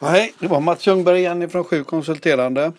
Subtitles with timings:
[0.00, 2.72] Hej, det var Mats Ljungberg igen från Sju konsulterande.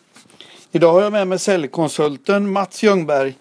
[0.72, 3.38] Idag har jag med mig säljkonsulten Mats Ljungberg.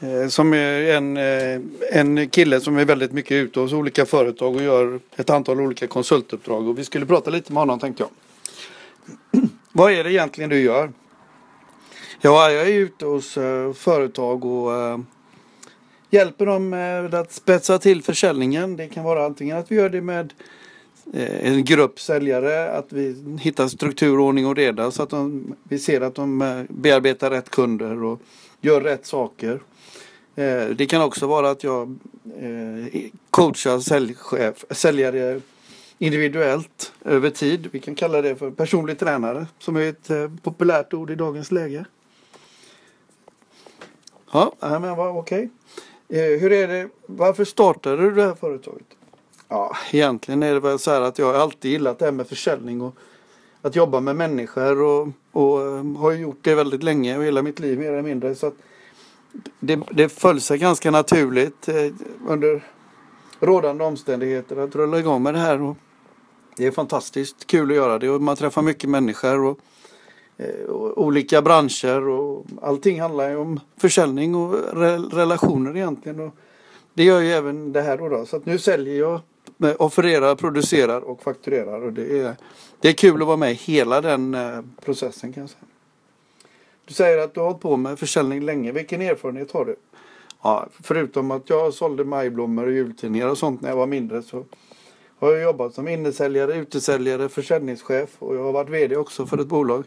[0.00, 1.60] Eh, som är en, eh,
[1.92, 5.86] en kille som är väldigt mycket ute hos olika företag och gör ett antal olika
[5.86, 6.68] konsultuppdrag.
[6.68, 9.42] Och vi skulle prata lite med honom tänkte jag.
[9.72, 10.92] Vad är det egentligen du gör?
[12.20, 15.00] Ja, jag är ute hos eh, företag och
[16.10, 18.76] hjälper dem med att spetsa till försäljningen.
[18.76, 20.32] Det kan vara antingen att vi gör det med
[21.12, 25.78] Eh, en grupp säljare, att vi hittar struktur, ordning och reda så att de, vi
[25.78, 28.20] ser att de eh, bearbetar rätt kunder och
[28.60, 29.60] gör rätt saker.
[30.34, 31.98] Eh, det kan också vara att jag
[33.30, 35.40] coachar säljchef, säljare
[35.98, 37.68] individuellt över tid.
[37.72, 40.10] Vi kan kalla det för personlig tränare som är ett
[40.42, 41.84] populärt ord i dagens läge.
[44.32, 45.50] Ja, men vad okej.
[46.08, 46.38] Okay.
[46.38, 48.97] Hur är det, varför startade du det här företaget?
[49.48, 52.26] Ja, egentligen är det väl så här att jag har alltid gillat det här med
[52.28, 52.94] försäljning och
[53.62, 57.60] att jobba med människor och, och eh, har gjort det väldigt länge och hela mitt
[57.60, 58.34] liv mer eller mindre.
[58.34, 58.54] Så att
[59.60, 61.92] det, det föll sig ganska naturligt eh,
[62.28, 62.64] under
[63.40, 65.62] rådande omständigheter att rulla igång med det här.
[65.62, 65.76] Och
[66.56, 69.58] det är fantastiskt kul att göra det och man träffar mycket människor och,
[70.36, 76.20] eh, och olika branscher och allting handlar ju om försäljning och re- relationer egentligen.
[76.20, 76.34] Och
[76.94, 78.08] det gör ju även det här då.
[78.08, 78.26] då.
[78.26, 79.20] Så att nu säljer jag,
[79.78, 82.36] offererar, producerar och fakturerar och det är,
[82.80, 85.62] det är kul att vara med i hela den eh, processen kan jag säga.
[86.84, 88.72] Du säger att du har hållit på med försäljning länge.
[88.72, 89.76] Vilken erfarenhet har du?
[90.42, 94.44] Ja, förutom att jag sålde majblommor och jultidningar och sånt när jag var mindre så
[95.18, 99.46] har jag jobbat som innesäljare, utesäljare, försäljningschef och jag har varit VD också för ett
[99.46, 99.84] bolag.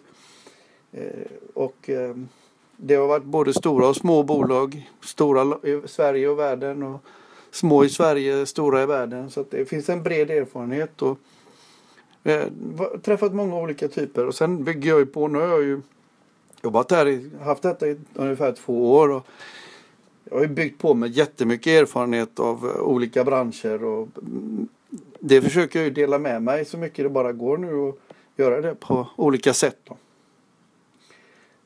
[0.91, 1.05] Eh,
[1.53, 2.15] och eh,
[2.77, 4.89] det har varit både stora och små bolag.
[5.01, 7.03] Stora i Sverige och världen och
[7.51, 9.29] små i Sverige, stora i världen.
[9.29, 11.01] Så att det finns en bred erfarenhet.
[11.01, 11.17] Och,
[12.23, 12.47] eh,
[13.03, 15.27] träffat många olika typer och sen bygger jag ju på.
[15.27, 15.81] Nu har jag ju
[16.63, 19.09] jobbat här, i, haft detta i ungefär två år.
[19.09, 19.25] Och
[20.23, 24.07] jag har ju byggt på med jättemycket erfarenhet av eh, olika branscher och
[25.19, 27.99] det försöker jag ju dela med mig så mycket det bara går nu och
[28.35, 29.77] göra det på olika sätt.
[29.83, 29.97] Då.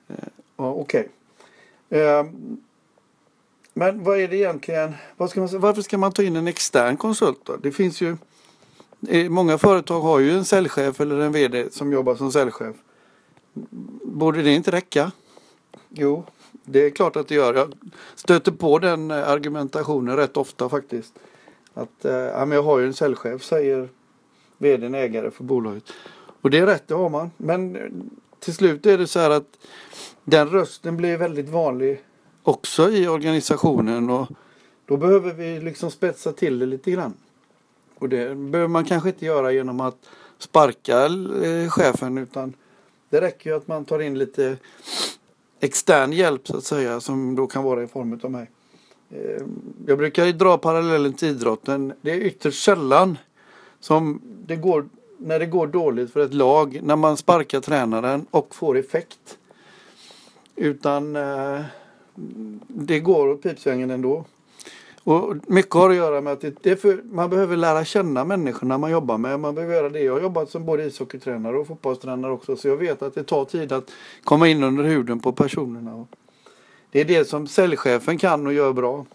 [0.07, 0.15] Eh,
[0.57, 1.09] Ja, Okej.
[1.89, 2.25] Eh,
[3.77, 4.93] men vad är det egentligen?
[5.17, 7.55] Vad ska man, varför ska man ta in en extern konsult då?
[7.55, 8.17] Det finns ju
[9.09, 12.75] eh, Många företag har ju en säljchef eller en VD som jobbar som säljchef.
[14.03, 15.11] Borde det inte räcka?
[15.89, 16.23] Jo,
[16.63, 17.53] det är klart att det gör.
[17.53, 17.73] Jag
[18.15, 21.13] stöter på den eh, argumentationen rätt ofta faktiskt.
[21.73, 23.89] Att eh, ja, men jag har ju en säljchef säger
[24.57, 25.83] vdn ägare för bolaget.
[26.41, 27.31] Och det är rätt, det har man.
[27.37, 27.81] Men eh,
[28.39, 29.57] till slut är det så här att
[30.23, 32.01] den rösten blir väldigt vanlig
[32.45, 34.27] också i organisationen och
[34.85, 37.13] då behöver vi liksom spetsa till det lite grann.
[37.99, 39.97] Och det behöver man kanske inte göra genom att
[40.37, 42.53] sparka eh, chefen utan
[43.09, 44.57] det räcker ju att man tar in lite
[45.59, 48.49] extern hjälp så att säga som då kan vara i form av mig.
[49.09, 49.41] Eh,
[49.87, 51.93] jag brukar ju dra parallellen till idrotten.
[52.01, 53.17] Det är ytterst sällan
[53.79, 54.85] som det går,
[55.17, 59.37] när det går dåligt för ett lag, när man sparkar tränaren och får effekt.
[60.55, 61.61] Utan eh,
[62.67, 64.25] det går åt pipsvängen ändå.
[65.03, 68.77] Och mycket har att göra med att det, det för, man behöver lära känna människorna
[68.77, 69.39] man jobbar med.
[69.39, 69.99] Man behöver göra det.
[69.99, 72.55] Jag har jobbat som både ishockeytränare och fotbollstränare också.
[72.55, 73.91] Så jag vet att det tar tid att
[74.23, 75.95] komma in under huden på personerna.
[75.95, 76.07] Och
[76.91, 79.05] Det är det som säljchefen kan och gör bra.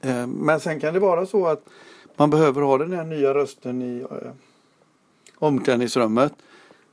[0.00, 1.64] Eh, men sen kan det vara så att
[2.16, 4.30] man behöver ha den här nya rösten i eh,
[5.38, 6.32] omklädningsrummet.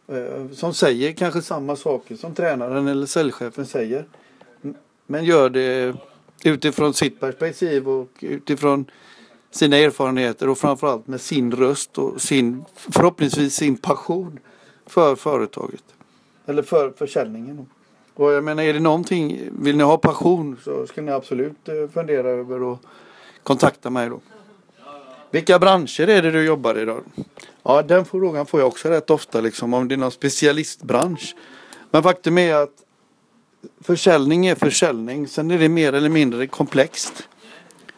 [0.08, 4.06] eh, Som säger kanske samma saker som tränaren eller säljchefen säger.
[5.12, 5.96] Men gör det
[6.44, 8.86] utifrån sitt perspektiv och utifrån
[9.52, 14.40] sina erfarenheter och framförallt med sin röst och sin, förhoppningsvis sin passion
[14.86, 15.84] för företaget.
[16.46, 17.66] Eller för försäljningen.
[18.14, 21.90] Och jag menar, är det någonting, vill ni ha passion så ska ni absolut eh,
[21.94, 22.80] fundera över och
[23.44, 24.20] kontakta mig då.
[25.32, 27.00] Vilka branscher är det du jobbar i då?
[27.64, 31.36] Ja, den frågan får jag också rätt ofta liksom om det är någon specialistbransch.
[31.92, 32.74] Men faktum är att
[33.82, 35.28] försäljning är försäljning.
[35.28, 37.28] Sen är det mer eller mindre komplext.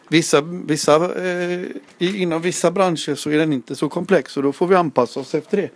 [0.08, 1.62] Vissa, vissa, eh,
[1.98, 5.34] inom vissa branscher så är den inte så komplex och då får vi anpassa oss
[5.34, 5.70] efter det.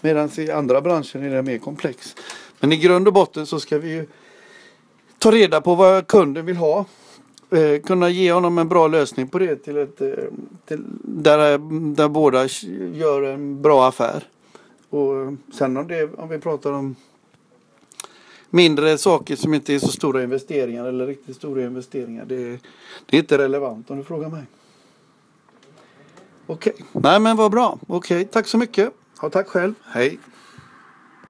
[0.00, 2.16] Medan i andra branscher är den mer komplex.
[2.60, 4.06] Men i grund och botten så ska vi ju
[5.18, 6.84] ta reda på vad kunden vill ha.
[7.50, 10.08] Eh, kunna ge honom en bra lösning på det till ett, eh,
[10.66, 11.58] till, där,
[11.94, 12.48] där båda
[12.92, 14.24] gör en bra affär.
[14.90, 16.96] Och sen om, det, om vi pratar om
[18.50, 22.24] mindre saker som inte är så stora investeringar eller riktigt stora investeringar.
[22.24, 22.58] Det,
[23.06, 24.42] det är inte relevant om du frågar mig.
[26.46, 27.78] Okej, nej men vad bra.
[27.86, 28.92] Okej, tack så mycket.
[29.22, 29.74] Ja, tack själv.
[29.84, 30.18] Hej.